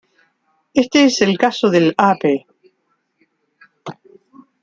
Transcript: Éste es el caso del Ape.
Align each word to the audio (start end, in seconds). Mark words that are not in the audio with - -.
Éste 0.73 1.05
es 1.05 1.21
el 1.21 1.37
caso 1.37 1.69
del 1.69 1.93
Ape. 1.95 2.47